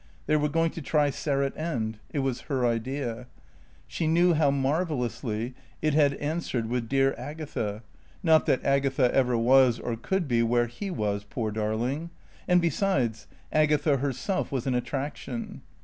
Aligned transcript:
They 0.25 0.35
were 0.35 0.49
going 0.49 0.71
to 0.71 0.81
try 0.81 1.11
Sarratt 1.11 1.55
End. 1.55 1.99
It 2.09 2.23
was 2.25 2.41
her 2.49 2.65
idea. 2.65 3.27
She 3.85 4.07
knew 4.07 4.33
how 4.33 4.49
marvellously 4.49 5.53
it 5.79 5.93
had 5.93 6.15
answered 6.15 6.65
with 6.67 6.89
dear 6.89 7.13
Agatha 7.19 7.83
(not 8.23 8.47
that 8.47 8.65
Agatha 8.65 9.13
ever 9.13 9.37
was, 9.37 9.79
or 9.79 9.95
could 9.95 10.27
be, 10.27 10.41
where 10.41 10.65
he 10.65 10.89
was, 10.89 11.23
poor 11.23 11.51
darling). 11.51 12.09
And 12.47 12.59
besides, 12.59 13.27
Agatha 13.53 13.97
herself 13.97 14.51
was 14.51 14.65
an 14.65 14.73
attraction. 14.73 15.61